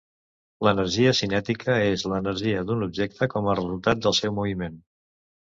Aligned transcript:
L'energia 0.67 1.11
cinètica 1.19 1.75
és 1.89 2.05
l'energia 2.13 2.65
d'un 2.71 2.87
objecte 2.87 3.29
com 3.35 3.51
a 3.53 3.57
resultat 3.61 4.03
del 4.09 4.19
seu 4.23 4.35
moviment. 4.41 4.83